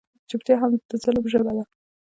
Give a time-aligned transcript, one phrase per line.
[0.29, 1.63] چوپتیا هم د ظلم ژبه ده.